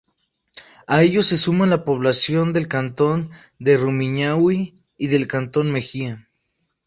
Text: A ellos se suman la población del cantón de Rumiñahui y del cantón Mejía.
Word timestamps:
A 0.87 1.03
ellos 1.03 1.27
se 1.27 1.37
suman 1.37 1.69
la 1.69 1.85
población 1.85 2.53
del 2.53 2.67
cantón 2.67 3.29
de 3.59 3.77
Rumiñahui 3.77 4.81
y 4.97 5.07
del 5.09 5.27
cantón 5.27 5.71
Mejía. 5.71 6.27